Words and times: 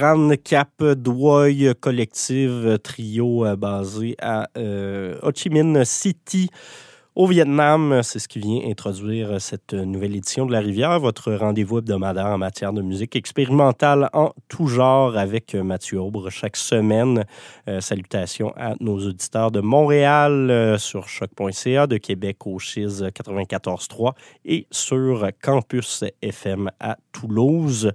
RANCAP 0.00 0.82
Douai 0.96 1.74
Collective 1.78 2.78
Trio 2.82 3.44
euh, 3.44 3.54
basé 3.54 4.16
à 4.18 4.48
euh, 4.56 5.18
Ho 5.22 5.30
Chi 5.34 5.50
Minh 5.50 5.84
City 5.84 6.48
au 7.20 7.26
Vietnam. 7.26 8.00
C'est 8.02 8.18
ce 8.18 8.28
qui 8.28 8.38
vient 8.38 8.62
introduire 8.70 9.42
cette 9.42 9.74
nouvelle 9.74 10.16
édition 10.16 10.46
de 10.46 10.52
La 10.52 10.60
Rivière, 10.60 10.98
votre 10.98 11.34
rendez-vous 11.34 11.76
hebdomadaire 11.76 12.24
en 12.24 12.38
matière 12.38 12.72
de 12.72 12.80
musique 12.80 13.14
expérimentale 13.14 14.08
en 14.14 14.32
tout 14.48 14.68
genre 14.68 15.18
avec 15.18 15.54
Mathieu 15.54 16.00
Aubre 16.00 16.30
chaque 16.30 16.56
semaine. 16.56 17.26
Euh, 17.68 17.82
salutations 17.82 18.54
à 18.56 18.72
nos 18.80 19.06
auditeurs 19.06 19.50
de 19.50 19.60
Montréal 19.60 20.50
euh, 20.50 20.78
sur 20.78 21.08
choc.ca, 21.08 21.86
de 21.86 21.98
Québec 21.98 22.46
au 22.46 22.58
CHIZ 22.58 23.02
94.3 23.02 24.14
et 24.46 24.66
sur 24.70 25.28
Campus 25.42 26.04
FM 26.22 26.70
à 26.80 26.96
Toulouse. 27.12 27.92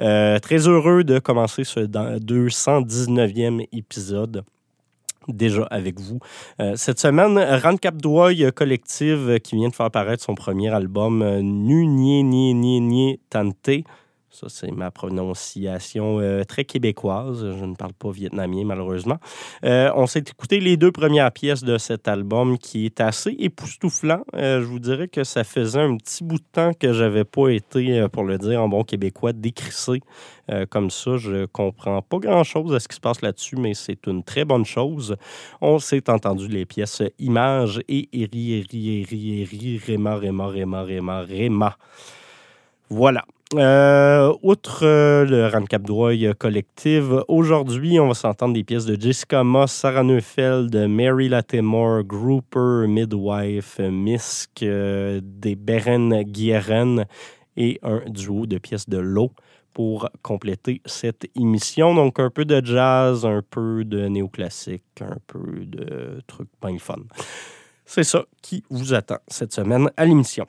Euh, 0.00 0.40
très 0.40 0.66
heureux 0.66 1.04
de 1.04 1.20
commencer 1.20 1.62
ce 1.62 1.78
219e 1.78 3.68
épisode 3.70 4.42
déjà 5.28 5.64
avec 5.64 6.00
vous. 6.00 6.18
Euh, 6.60 6.74
cette 6.76 6.98
semaine, 6.98 7.38
Rand 7.38 7.76
Capdoy 7.76 8.50
Collective 8.52 9.40
qui 9.40 9.56
vient 9.56 9.68
de 9.68 9.74
faire 9.74 9.86
apparaître 9.86 10.22
son 10.22 10.34
premier 10.34 10.72
album 10.72 11.22
euh, 11.22 11.40
Nu 11.42 11.86
Ni 11.86 12.22
Ni 12.22 12.54
Ni 12.54 12.80
Ni 12.80 13.20
Tante. 13.30 13.70
Ça, 14.34 14.48
c'est 14.48 14.72
ma 14.72 14.90
prononciation 14.90 16.18
euh, 16.18 16.42
très 16.42 16.64
québécoise. 16.64 17.52
Je 17.56 17.64
ne 17.64 17.76
parle 17.76 17.92
pas 17.92 18.10
vietnamien, 18.10 18.64
malheureusement. 18.64 19.18
Euh, 19.64 19.92
on 19.94 20.08
s'est 20.08 20.24
écouté 20.28 20.58
les 20.58 20.76
deux 20.76 20.90
premières 20.90 21.30
pièces 21.30 21.62
de 21.62 21.78
cet 21.78 22.08
album 22.08 22.58
qui 22.58 22.84
est 22.84 23.00
assez 23.00 23.30
époustouflant. 23.38 24.24
Euh, 24.34 24.60
je 24.60 24.66
vous 24.66 24.80
dirais 24.80 25.06
que 25.06 25.22
ça 25.22 25.44
faisait 25.44 25.82
un 25.82 25.96
petit 25.98 26.24
bout 26.24 26.38
de 26.38 26.46
temps 26.50 26.72
que 26.72 26.92
j'avais 26.92 27.22
pas 27.22 27.50
été, 27.50 28.08
pour 28.08 28.24
le 28.24 28.36
dire 28.38 28.60
en 28.60 28.68
bon 28.68 28.82
québécois, 28.82 29.32
décrissé 29.32 30.00
comme 30.68 30.90
ça. 30.90 31.16
Je 31.16 31.46
comprends 31.46 32.02
pas 32.02 32.18
grand-chose 32.18 32.74
à 32.74 32.80
ce 32.80 32.88
qui 32.88 32.96
se 32.96 33.00
passe 33.00 33.22
là-dessus, 33.22 33.54
mais 33.54 33.74
c'est 33.74 34.04
une 34.08 34.24
très 34.24 34.44
bonne 34.44 34.64
chose. 34.64 35.14
On 35.60 35.78
s'est 35.78 36.10
entendu 36.10 36.48
les 36.48 36.66
pièces 36.66 37.02
Images 37.20 37.80
et 37.86 38.08
Eri, 38.12 38.58
Eri, 38.58 39.02
Eri, 39.02 39.42
Eri, 39.42 39.78
Réma, 39.78 40.16
Réma, 40.16 40.48
Réma, 40.48 40.82
Réma, 40.82 41.20
Réma. 41.20 41.76
Voilà. 42.90 43.24
Euh, 43.58 44.34
outre 44.42 44.84
euh, 44.84 45.24
le 45.24 45.46
Ramcap 45.46 45.82
Droy 45.82 46.34
collective, 46.38 47.22
aujourd'hui, 47.28 48.00
on 48.00 48.08
va 48.08 48.14
s'entendre 48.14 48.54
des 48.54 48.64
pièces 48.64 48.84
de 48.84 49.00
Jessica 49.00 49.44
Moss, 49.44 49.72
Sarah 49.72 50.02
Neufeld, 50.02 50.74
Mary 50.88 51.28
Latimore, 51.28 52.02
Grouper, 52.02 52.86
Midwife, 52.88 53.78
Misk, 53.78 54.62
euh, 54.62 55.20
des 55.22 55.54
Beren 55.54 56.22
Guieren 56.22 57.04
et 57.56 57.78
un 57.82 58.02
duo 58.08 58.46
de 58.46 58.58
pièces 58.58 58.88
de 58.88 58.98
l'eau 58.98 59.30
pour 59.72 60.08
compléter 60.22 60.80
cette 60.84 61.26
émission. 61.36 61.94
Donc, 61.94 62.18
un 62.18 62.30
peu 62.30 62.44
de 62.44 62.64
jazz, 62.64 63.24
un 63.24 63.42
peu 63.48 63.84
de 63.84 64.08
néoclassique, 64.08 65.00
un 65.00 65.18
peu 65.26 65.64
de 65.64 66.20
trucs 66.26 66.50
pas 66.60 66.76
fun. 66.78 66.96
C'est 67.84 68.04
ça 68.04 68.24
qui 68.42 68.64
vous 68.70 68.94
attend 68.94 69.18
cette 69.28 69.52
semaine 69.52 69.90
à 69.96 70.04
l'émission. 70.04 70.46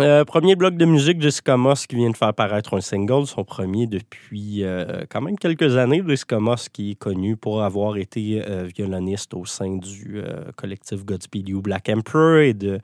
Euh, 0.00 0.24
premier 0.24 0.56
bloc 0.56 0.76
de 0.76 0.84
musique, 0.86 1.22
Jessica 1.22 1.56
Moss 1.56 1.86
qui 1.86 1.94
vient 1.94 2.10
de 2.10 2.16
faire 2.16 2.34
paraître 2.34 2.76
un 2.76 2.80
single, 2.80 3.28
son 3.28 3.44
premier 3.44 3.86
depuis 3.86 4.64
euh, 4.64 5.04
quand 5.08 5.20
même 5.20 5.38
quelques 5.38 5.76
années. 5.76 6.02
Jessica 6.04 6.40
Moss 6.40 6.68
qui 6.68 6.92
est 6.92 6.94
connue 6.96 7.36
pour 7.36 7.62
avoir 7.62 7.96
été 7.96 8.42
euh, 8.44 8.64
violoniste 8.64 9.34
au 9.34 9.44
sein 9.44 9.76
du 9.76 10.20
collectif 10.56 11.04
Godspeed 11.04 11.48
You 11.48 11.62
Black 11.62 11.88
Emperor 11.88 12.38
et 12.38 12.54
de 12.54 12.80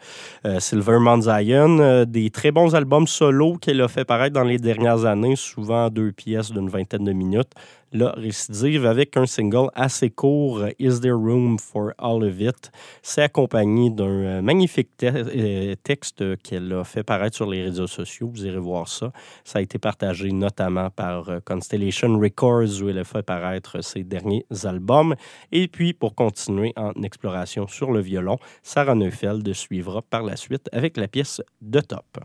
Silver 0.61 0.99
Mount 1.01 1.23
Zion. 1.23 2.05
des 2.07 2.31
très 2.31 2.53
bons 2.53 2.77
albums 2.77 3.09
solo 3.09 3.57
qu'elle 3.57 3.81
a 3.81 3.89
fait 3.89 4.05
paraître 4.05 4.35
dans 4.35 4.45
les 4.45 4.59
dernières 4.59 5.05
années, 5.05 5.35
souvent 5.35 5.91
deux 5.91 6.13
pièces 6.13 6.53
d'une 6.53 6.69
vingtaine 6.69 7.05
de 7.05 7.13
minutes 7.13 7.53
la 7.93 8.11
récidive 8.13 8.87
avec 8.87 9.17
un 9.17 9.27
single 9.27 9.69
assez 9.75 10.11
court, 10.11 10.65
Is 10.79 11.01
There 11.01 11.13
Room 11.13 11.59
for 11.59 11.93
All 11.99 12.23
of 12.23 12.41
It? 12.41 12.71
C'est 13.03 13.23
accompagné 13.23 13.91
d'un 13.91 14.05
euh, 14.05 14.43
magnifique 14.43 14.91
euh, 15.03 15.75
texte 15.83 16.37
qu'elle 16.43 16.73
a 16.73 16.85
fait 16.85 17.03
paraître 17.03 17.37
sur 17.37 17.49
les 17.49 17.63
réseaux 17.63 17.87
sociaux. 17.87 18.31
Vous 18.33 18.47
irez 18.47 18.59
voir 18.59 18.89
ça. 18.89 19.13
Ça 19.45 19.59
a 19.59 19.63
été 19.63 19.79
partagé 19.79 20.31
notamment 20.33 20.91
par 20.91 21.29
euh, 21.29 21.41
Constellation 21.45 22.19
Records 22.19 22.83
où 22.83 22.89
elle 22.89 22.99
a 22.99 23.05
fait 23.05 23.23
paraître 23.23 23.83
ses 23.83 24.05
derniers 24.05 24.45
albums. 24.65 25.15
Et 25.53 25.69
puis, 25.69 25.93
pour 25.93 26.15
continuer 26.15 26.73
en 26.77 26.93
exploration 27.03 27.67
sur 27.67 27.91
le 27.91 28.01
violon, 28.01 28.37
Sarah 28.63 28.95
Neufeld 28.95 29.53
suivra 29.53 30.03
par 30.03 30.23
la 30.23 30.37
suite 30.37 30.69
avec 30.73 30.97
la 30.97 31.09
pièce 31.09 31.43
de 31.61 31.81
top. 31.81 32.19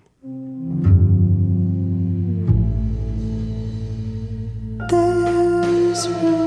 There's 5.96 6.10
room 6.10 6.45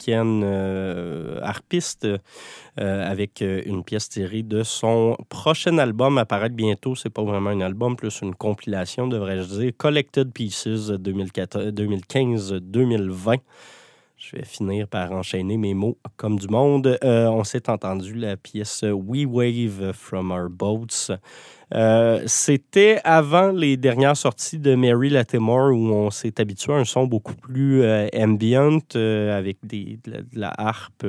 l'américaine 0.00 1.40
harpiste, 1.42 2.06
avec 2.76 3.42
une 3.42 3.84
pièce 3.84 4.08
tirée 4.08 4.42
de 4.42 4.62
son 4.62 5.16
prochain 5.28 5.76
album 5.78 6.18
apparaître 6.18 6.54
bientôt. 6.54 6.94
C'est 6.94 7.10
pas 7.10 7.22
vraiment 7.22 7.50
un 7.50 7.60
album, 7.60 7.96
plus 7.96 8.20
une 8.22 8.34
compilation, 8.34 9.06
devrais-je 9.06 9.60
dire. 9.60 9.72
Collected 9.76 10.32
Pieces 10.32 10.90
2015-2020. 10.90 13.36
Je 14.20 14.36
vais 14.36 14.44
finir 14.44 14.86
par 14.86 15.12
enchaîner 15.12 15.56
mes 15.56 15.72
mots 15.72 15.96
comme 16.18 16.38
du 16.38 16.46
monde. 16.46 16.98
Euh, 17.02 17.26
on 17.28 17.42
s'est 17.42 17.70
entendu 17.70 18.12
la 18.12 18.36
pièce 18.36 18.84
We 18.84 19.24
Wave 19.24 19.92
from 19.94 20.30
Our 20.30 20.50
Boats. 20.50 21.10
Euh, 21.72 22.22
c'était 22.26 23.00
avant 23.02 23.50
les 23.50 23.78
dernières 23.78 24.18
sorties 24.18 24.58
de 24.58 24.74
Mary 24.74 25.08
Latimore 25.08 25.72
où 25.72 25.88
on 25.88 26.10
s'est 26.10 26.38
habitué 26.38 26.74
à 26.74 26.76
un 26.76 26.84
son 26.84 27.06
beaucoup 27.06 27.34
plus 27.34 27.82
euh, 27.82 28.08
ambient 28.14 28.80
avec 28.94 29.56
des, 29.62 29.98
de, 30.04 30.22
la, 30.34 30.52
harpe 30.58 31.06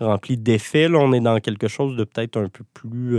remplie 0.00 0.36
d'effets. 0.36 0.88
Là, 0.88 0.98
on 0.98 1.12
est 1.12 1.20
dans 1.20 1.38
quelque 1.38 1.68
chose 1.68 1.96
de 1.96 2.02
peut-être 2.02 2.36
un 2.36 2.48
peu 2.48 2.64
plus 2.74 3.16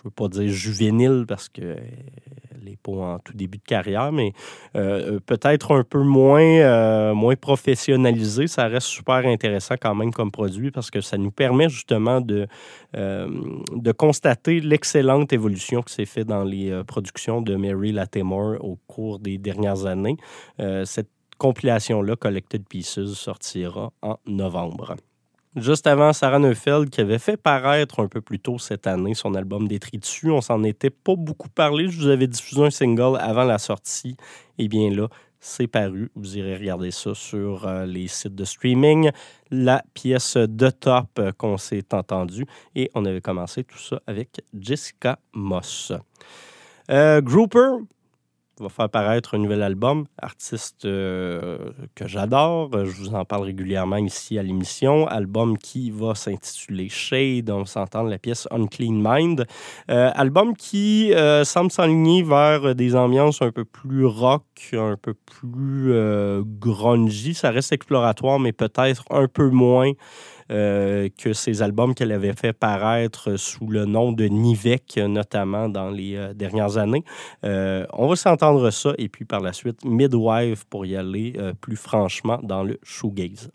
je 0.00 0.08
veux 0.08 0.10
pas 0.10 0.28
dire 0.28 0.50
juvénile 0.50 1.24
parce 1.28 1.48
que 1.48 1.76
n'est 2.62 2.76
pas 2.76 2.92
en 2.92 3.18
tout 3.18 3.32
début 3.32 3.58
de 3.58 3.64
carrière, 3.64 4.12
mais 4.12 4.32
euh, 4.76 5.16
euh, 5.16 5.20
peut-être 5.20 5.74
un 5.74 5.84
peu 5.84 6.02
moins, 6.02 6.40
euh, 6.42 7.14
moins. 7.14 7.34
Ça 8.46 8.66
reste 8.66 8.86
super 8.86 9.26
intéressant 9.26 9.74
quand 9.80 9.94
même 9.94 10.12
comme 10.12 10.30
produit 10.30 10.70
parce 10.70 10.90
que 10.90 11.00
ça 11.00 11.16
nous 11.18 11.30
permet 11.30 11.68
justement 11.68 12.20
de, 12.20 12.46
de 12.94 13.92
constater 13.92 14.60
l'excellente 14.60 15.32
évolution 15.32 15.82
qui 15.82 15.94
s'est 15.94 16.06
faite 16.06 16.26
dans 16.26 16.44
les 16.44 16.82
productions 16.86 17.40
de 17.40 17.56
Mary 17.56 17.92
Latimore 17.92 18.56
au 18.60 18.76
cours 18.86 19.18
des 19.18 19.38
dernières 19.38 19.86
années. 19.86 20.16
cette 20.84 21.10
compilation-là, 21.38 22.16
Collected 22.16 22.64
Pieces, 22.68 23.14
sortira 23.14 23.92
en 24.02 24.18
novembre. 24.26 24.96
Juste 25.56 25.88
avant, 25.88 26.12
Sarah 26.12 26.38
Neufeld, 26.38 26.90
qui 26.90 27.00
avait 27.00 27.18
fait 27.18 27.36
paraître 27.36 27.98
un 27.98 28.06
peu 28.06 28.20
plus 28.20 28.38
tôt 28.38 28.60
cette 28.60 28.86
année 28.86 29.14
son 29.14 29.34
album 29.34 29.66
Détritus, 29.66 30.30
on 30.30 30.40
s'en 30.40 30.62
était 30.62 30.90
pas 30.90 31.16
beaucoup 31.16 31.48
parlé. 31.48 31.88
Je 31.88 31.98
vous 31.98 32.06
avais 32.06 32.28
diffusé 32.28 32.62
un 32.62 32.70
single 32.70 33.18
avant 33.18 33.42
la 33.42 33.58
sortie. 33.58 34.16
Et 34.58 34.64
eh 34.64 34.68
bien 34.68 34.94
là, 34.94 35.08
c'est 35.40 35.66
paru. 35.66 36.12
Vous 36.14 36.38
irez 36.38 36.56
regarder 36.56 36.92
ça 36.92 37.14
sur 37.16 37.66
euh, 37.66 37.84
les 37.84 38.06
sites 38.06 38.36
de 38.36 38.44
streaming. 38.44 39.10
La 39.50 39.82
pièce 39.92 40.36
de 40.36 40.70
top 40.70 41.18
euh, 41.18 41.32
qu'on 41.32 41.56
s'est 41.56 41.94
entendu. 41.94 42.46
Et 42.76 42.88
on 42.94 43.04
avait 43.04 43.20
commencé 43.20 43.64
tout 43.64 43.78
ça 43.78 44.00
avec 44.06 44.42
Jessica 44.56 45.18
Moss. 45.32 45.92
Euh, 46.92 47.20
Grouper, 47.22 47.78
va 48.60 48.68
faire 48.68 48.88
paraître 48.88 49.34
un 49.34 49.38
nouvel 49.38 49.62
album, 49.62 50.06
artiste 50.20 50.84
euh, 50.84 51.58
que 51.94 52.06
j'adore. 52.06 52.70
Je 52.72 52.90
vous 52.90 53.14
en 53.14 53.24
parle 53.24 53.44
régulièrement 53.44 53.96
ici 53.96 54.38
à 54.38 54.42
l'émission. 54.42 55.06
Album 55.06 55.56
qui 55.58 55.90
va 55.90 56.14
s'intituler 56.14 56.88
Shade. 56.88 57.50
On 57.50 57.64
s'entend 57.64 58.02
la 58.02 58.18
pièce 58.18 58.46
Unclean 58.50 59.00
Mind. 59.02 59.46
Euh, 59.90 60.10
album 60.14 60.54
qui 60.56 61.12
euh, 61.14 61.44
semble 61.44 61.70
s'aligner 61.70 62.22
vers 62.22 62.74
des 62.74 62.94
ambiances 62.94 63.42
un 63.42 63.50
peu 63.50 63.64
plus 63.64 64.04
rock, 64.04 64.44
un 64.72 64.96
peu 65.00 65.14
plus 65.14 65.94
grungy. 66.60 67.34
Ça 67.34 67.50
reste 67.50 67.72
exploratoire, 67.72 68.38
mais 68.38 68.52
peut-être 68.52 69.04
un 69.10 69.26
peu 69.26 69.48
moins 69.48 69.92
euh, 70.50 71.08
que 71.16 71.32
ces 71.32 71.62
albums 71.62 71.94
qu'elle 71.94 72.12
avait 72.12 72.32
fait 72.32 72.52
paraître 72.52 73.36
sous 73.36 73.66
le 73.66 73.84
nom 73.84 74.12
de 74.12 74.24
Nivek, 74.24 74.98
notamment 74.98 75.68
dans 75.68 75.90
les 75.90 76.16
euh, 76.16 76.34
dernières 76.34 76.76
années. 76.76 77.04
Euh, 77.44 77.86
on 77.92 78.08
va 78.08 78.16
s'entendre 78.16 78.70
ça 78.70 78.92
et 78.98 79.08
puis 79.08 79.24
par 79.24 79.40
la 79.40 79.52
suite 79.52 79.84
Midwife 79.84 80.64
pour 80.64 80.86
y 80.86 80.96
aller 80.96 81.34
plus 81.60 81.76
franchement 81.76 82.40
dans 82.42 82.62
le 82.62 82.78
shoegaze. 82.82 83.50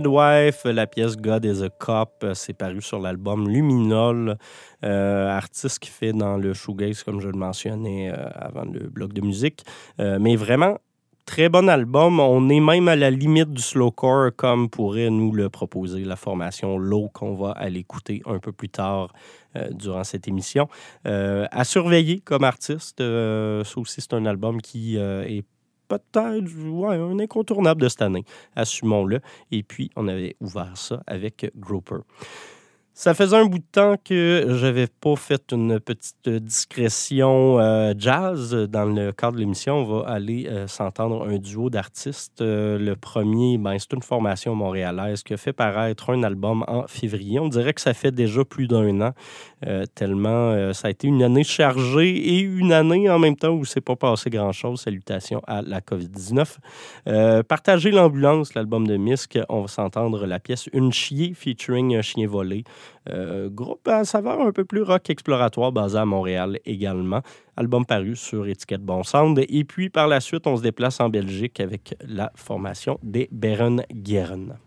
Midwife, 0.00 0.64
la 0.64 0.86
pièce 0.86 1.14
God 1.18 1.44
is 1.44 1.62
a 1.62 1.68
Cop, 1.68 2.22
euh, 2.24 2.32
c'est 2.32 2.54
paru 2.54 2.80
sur 2.80 2.98
l'album 2.98 3.50
Luminol, 3.50 4.38
euh, 4.82 5.28
artiste 5.28 5.78
qui 5.78 5.90
fait 5.90 6.14
dans 6.14 6.38
le 6.38 6.54
shoegaze, 6.54 7.02
comme 7.02 7.20
je 7.20 7.28
le 7.28 7.36
mentionnais 7.36 8.10
euh, 8.10 8.30
avant 8.34 8.64
le 8.64 8.88
bloc 8.88 9.12
de 9.12 9.20
musique. 9.20 9.62
mais 9.98 10.36
vraiment, 10.36 10.78
très 11.26 11.50
bon 11.50 11.68
album. 11.68 12.18
On 12.18 12.48
est 12.48 12.60
même 12.60 12.88
à 12.88 12.96
la 12.96 13.10
limite 13.10 13.52
du 13.52 13.60
slowcore, 13.60 14.30
comme 14.34 14.70
pourrait 14.70 15.10
nous 15.10 15.32
le 15.32 15.50
proposer 15.50 16.02
la 16.04 16.16
formation 16.16 16.78
Low, 16.78 17.10
qu'on 17.12 17.34
va 17.34 17.50
aller 17.50 17.80
écouter 17.80 18.22
un 18.24 18.38
peu 18.38 18.52
plus 18.52 18.70
tard 18.70 19.12
durant 19.72 20.04
cette 20.04 20.28
émission. 20.28 20.66
à 21.04 21.64
surveiller 21.64 22.20
comme 22.20 22.44
artiste, 22.44 23.02
ça 23.02 23.78
aussi, 23.80 24.00
c'est 24.00 24.14
un 24.14 24.24
album 24.24 24.62
qui 24.62 24.96
est 24.96 25.44
peut-être 25.90 26.68
ouais, 26.68 26.96
un 26.96 27.18
incontournable 27.18 27.82
de 27.82 27.88
cette 27.88 28.02
année, 28.02 28.24
assumons-le. 28.54 29.20
Et 29.50 29.62
puis, 29.62 29.90
on 29.96 30.08
avait 30.08 30.36
ouvert 30.40 30.76
ça 30.76 31.02
avec 31.06 31.50
Grouper. 31.56 31.98
Ça 32.92 33.14
faisait 33.14 33.36
un 33.36 33.46
bout 33.46 33.60
de 33.60 33.64
temps 33.70 33.94
que 34.04 34.56
j'avais 34.60 34.86
pas 34.86 35.16
fait 35.16 35.52
une 35.52 35.80
petite 35.80 36.28
discrétion 36.28 37.58
euh, 37.58 37.94
jazz. 37.96 38.52
Dans 38.68 38.84
le 38.84 39.12
cadre 39.12 39.36
de 39.36 39.38
l'émission, 39.38 39.76
on 39.76 39.84
va 39.84 40.08
aller 40.08 40.46
euh, 40.48 40.66
s'entendre 40.66 41.26
un 41.26 41.38
duo 41.38 41.70
d'artistes. 41.70 42.42
Euh, 42.42 42.78
le 42.78 42.96
premier, 42.96 43.58
ben, 43.58 43.78
c'est 43.78 43.92
une 43.94 44.02
formation 44.02 44.54
montréalaise 44.54 45.22
qui 45.22 45.32
a 45.32 45.36
fait 45.36 45.52
paraître 45.52 46.10
un 46.10 46.24
album 46.24 46.64
en 46.66 46.86
février. 46.88 47.38
On 47.38 47.48
dirait 47.48 47.72
que 47.72 47.80
ça 47.80 47.94
fait 47.94 48.10
déjà 48.10 48.44
plus 48.44 48.66
d'un 48.66 49.00
an, 49.00 49.12
tellement 49.94 50.72
ça 50.72 50.88
a 50.88 50.90
été 50.90 51.06
une 51.06 51.22
année 51.22 51.44
chargée 51.44 52.16
et 52.16 52.40
une 52.40 52.72
année 52.72 53.08
en 53.10 53.18
même 53.18 53.36
temps 53.36 53.50
où 53.50 53.64
c'est 53.64 53.80
pas 53.80 53.96
passé 53.96 54.30
grand-chose. 54.30 54.80
Salutations 54.80 55.42
à 55.46 55.62
la 55.62 55.80
COVID-19. 55.80 57.42
Partager 57.44 57.90
l'ambulance, 57.90 58.54
l'album 58.54 58.86
de 58.86 58.96
Misk, 58.96 59.38
on 59.48 59.62
va 59.62 59.68
s'entendre 59.68 60.26
la 60.26 60.40
pièce 60.40 60.68
Une 60.72 60.92
chier 60.92 61.34
featuring 61.34 61.96
un 61.96 62.02
chien 62.02 62.26
volé. 62.26 62.64
Euh, 63.08 63.48
groupe 63.48 63.86
à 63.88 64.04
saveur 64.04 64.40
un 64.40 64.52
peu 64.52 64.64
plus 64.64 64.82
rock 64.82 65.08
exploratoire 65.10 65.72
basé 65.72 65.98
à 65.98 66.04
Montréal 66.04 66.58
également. 66.64 67.20
Album 67.56 67.84
paru 67.84 68.16
sur 68.16 68.46
étiquette 68.46 68.82
Bon 68.82 69.02
Sound. 69.02 69.38
Et 69.48 69.64
puis 69.64 69.90
par 69.90 70.08
la 70.08 70.20
suite, 70.20 70.46
on 70.46 70.56
se 70.56 70.62
déplace 70.62 71.00
en 71.00 71.08
Belgique 71.08 71.60
avec 71.60 71.94
la 72.06 72.30
formation 72.34 72.98
des 73.02 73.28
Beren 73.32 73.82
Gueren. 73.92 74.58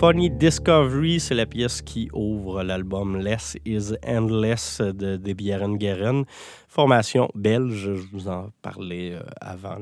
Funny 0.00 0.30
Discovery, 0.30 1.20
c'est 1.20 1.34
la 1.34 1.44
pièce 1.44 1.82
qui 1.82 2.08
ouvre 2.14 2.62
l'album 2.62 3.18
Less 3.18 3.58
is 3.66 3.92
Endless 4.02 4.80
de 4.80 5.18
Debieren 5.18 5.76
Guerin. 5.76 6.22
Formation 6.68 7.28
belge, 7.34 7.92
je 7.96 8.06
vous 8.10 8.26
en 8.26 8.48
parlais 8.62 9.12
euh, 9.12 9.20
avant 9.42 9.76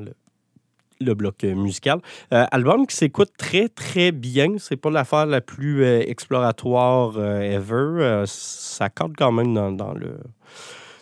le, 0.99 1.13
bloc 1.13 1.43
musical. 1.43 2.01
Euh, 2.33 2.45
album 2.51 2.85
qui 2.85 2.97
s'écoute 2.97 3.31
très, 3.37 3.69
très 3.69 4.11
bien. 4.11 4.57
C'est 4.57 4.75
pas 4.75 4.89
l'affaire 4.89 5.25
la 5.25 5.39
plus 5.39 5.85
exploratoire 5.85 7.17
ever. 7.41 8.23
ça 8.25 8.89
compte 8.89 9.15
quand 9.15 9.31
même 9.31 9.53
dans 9.77 9.93
le 9.93 10.17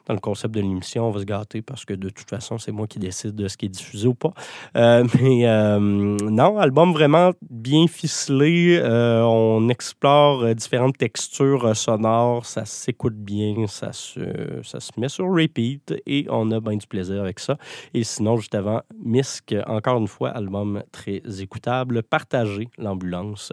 dans 0.08 0.14
le 0.14 0.20
concept 0.20 0.56
de 0.56 0.62
l'émission, 0.62 1.08
on 1.08 1.12
va 1.12 1.20
se 1.20 1.26
gâter 1.26 1.62
parce 1.62 1.84
que 1.86 1.94
de 1.94 2.10
toute 2.10 2.30
façon, 2.30 2.58
c'est 2.58 2.72
moi 2.72 2.88
qui 2.88 2.98
décide 2.98 3.36
de 3.36 3.48
ce 3.48 3.58
qui 3.58 3.66
est 3.66 3.70
diffusé 3.70 4.08
ou 4.08 4.14
pas. 4.14 4.34
Euh, 4.76 5.04
mais 5.22 5.48
euh, 5.48 5.80
non, 5.80 6.58
album 6.58 6.94
vraiment 6.94 7.32
bien 7.50 7.88
ficelé. 7.88 8.80
Euh, 8.82 9.22
on 9.24 9.68
explore 9.70 10.56
différentes 10.56 10.98
textures 10.98 11.76
sonores. 11.76 12.46
Ça 12.46 12.66
s'écoute 12.66 13.16
bien. 13.16 13.68
Ça 13.68 13.92
se, 13.92 14.22
ça 14.64 14.80
se 14.80 14.92
met 14.98 15.10
sur 15.10 15.28
repeat 15.28 15.94
et 16.06 16.26
on 16.30 16.52
a 16.52 16.60
bien 16.60 16.78
du 16.78 16.88
plaisir 16.88 17.22
avec 17.22 17.40
ça. 17.40 17.58
Et 17.94 18.04
sinon, 18.04 18.38
juste 18.38 18.56
avant, 18.56 18.82
Misk, 19.04 19.54
encore 19.68 19.98
une 19.98 20.08
fois, 20.08 20.30
album 20.30 20.84
très 20.92 21.22
écoutable. 21.40 22.02
Partagez 22.04 22.70
l'ambulance. 22.78 23.52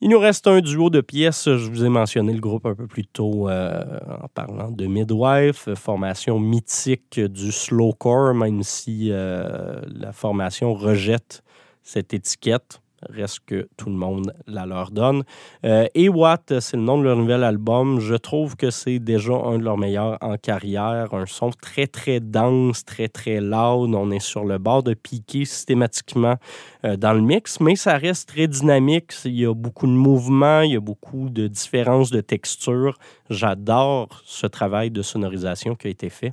Il 0.00 0.10
nous 0.10 0.18
reste 0.18 0.46
un 0.46 0.60
duo 0.60 0.90
de 0.90 1.00
pièces. 1.00 1.44
Je 1.44 1.70
vous 1.70 1.84
ai 1.84 1.88
mentionné 1.88 2.32
le 2.32 2.40
groupe 2.40 2.66
un 2.66 2.74
peu 2.74 2.86
plus 2.86 3.06
tôt 3.06 3.48
euh, 3.48 3.98
en 4.22 4.28
parlant 4.28 4.70
de 4.70 4.86
Midwife, 4.86 5.68
formation 5.74 6.38
mythique 6.38 7.20
du 7.20 7.52
slowcore, 7.52 8.34
même 8.34 8.62
si 8.62 9.08
euh, 9.10 9.80
la 9.86 10.12
formation 10.12 10.74
rejette 10.74 11.42
cette 11.82 12.12
étiquette 12.12 12.80
reste 13.10 13.40
que 13.46 13.68
tout 13.76 13.88
le 13.88 13.96
monde 13.96 14.32
la 14.46 14.66
leur 14.66 14.90
donne. 14.90 15.22
Euh, 15.64 15.86
et 15.94 16.08
Watt, 16.08 16.60
c'est 16.60 16.76
le 16.76 16.82
nom 16.82 16.98
de 16.98 17.04
leur 17.04 17.16
nouvel 17.16 17.44
album. 17.44 18.00
Je 18.00 18.14
trouve 18.14 18.56
que 18.56 18.70
c'est 18.70 18.98
déjà 18.98 19.34
un 19.34 19.58
de 19.58 19.64
leurs 19.64 19.78
meilleurs 19.78 20.18
en 20.20 20.36
carrière. 20.36 21.12
Un 21.12 21.26
son 21.26 21.50
très, 21.50 21.86
très 21.86 22.20
dense, 22.20 22.84
très, 22.84 23.08
très 23.08 23.40
loud. 23.40 23.94
On 23.94 24.10
est 24.10 24.20
sur 24.20 24.44
le 24.44 24.58
bord 24.58 24.82
de 24.82 24.94
piquer 24.94 25.44
systématiquement 25.44 26.36
euh, 26.84 26.96
dans 26.96 27.12
le 27.12 27.20
mix, 27.20 27.60
mais 27.60 27.76
ça 27.76 27.96
reste 27.96 28.28
très 28.28 28.46
dynamique. 28.46 29.12
Il 29.24 29.38
y 29.38 29.46
a 29.46 29.54
beaucoup 29.54 29.86
de 29.86 29.92
mouvements, 29.92 30.60
il 30.60 30.72
y 30.72 30.76
a 30.76 30.80
beaucoup 30.80 31.28
de 31.30 31.46
différences 31.46 32.10
de 32.10 32.20
texture. 32.20 32.98
J'adore 33.30 34.22
ce 34.24 34.46
travail 34.46 34.90
de 34.90 35.02
sonorisation 35.02 35.74
qui 35.74 35.88
a 35.88 35.90
été 35.90 36.10
fait. 36.10 36.32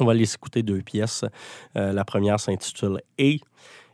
On 0.00 0.04
va 0.04 0.12
aller 0.12 0.32
écouter 0.32 0.62
deux 0.62 0.80
pièces. 0.80 1.24
Euh, 1.76 1.92
la 1.92 2.04
première 2.04 2.38
s'intitule 2.38 3.00
A 3.20 3.32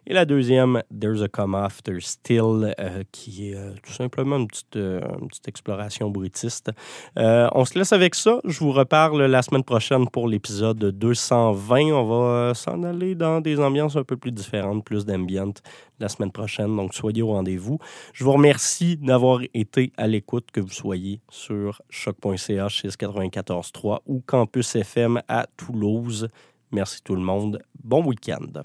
et 0.06 0.12
la 0.12 0.24
deuxième, 0.26 0.82
There's 0.90 1.22
a 1.22 1.28
Come 1.28 1.54
After 1.54 1.98
Still, 2.00 2.74
euh, 2.78 3.02
qui 3.10 3.50
est 3.50 3.56
euh, 3.56 3.72
tout 3.82 3.92
simplement 3.92 4.36
une 4.36 4.48
petite, 4.48 4.76
euh, 4.76 5.00
exploration 5.46 6.10
bruitiste. 6.10 6.70
on 7.16 7.64
se 7.64 7.78
laisse 7.78 7.92
avec 7.92 8.14
ça. 8.14 8.40
Je 8.44 8.58
vous 8.58 8.72
reparle 8.72 9.22
la 9.24 9.42
semaine 9.42 9.64
prochaine 9.64 10.08
pour 10.08 10.28
l'épisode 10.28 10.78
220. 10.78 11.92
On 11.92 12.04
va 12.04 12.54
s'en 12.54 12.82
aller 12.82 13.14
dans 13.14 13.40
des 13.40 13.58
ambiances 13.58 13.96
un 13.96 14.04
peu 14.04 14.16
plus 14.16 14.32
différentes, 14.32 14.84
plus 14.84 15.06
d'ambient 15.06 15.52
la 16.00 16.08
semaine 16.08 16.32
prochaine. 16.32 16.76
Donc, 16.76 16.94
soyez 16.94 17.22
au 17.22 17.28
rendez-vous. 17.28 17.78
Je 18.12 18.24
vous 18.24 18.32
remercie 18.32 18.96
d'avoir 18.98 19.40
été 19.54 19.92
à 19.96 20.06
l'écoute, 20.06 20.50
que 20.52 20.60
vous 20.60 20.70
soyez 20.70 21.20
sur 21.30 21.80
choc.ca 21.88 22.68
chez 22.68 22.88
94.3 22.88 24.00
ou 24.06 24.22
Campus 24.26 24.76
FM 24.76 25.20
à 25.28 25.46
Toulouse. 25.56 26.28
Merci 26.72 27.02
tout 27.02 27.14
le 27.14 27.22
monde. 27.22 27.62
Bon 27.82 28.04
week-end. 28.04 28.64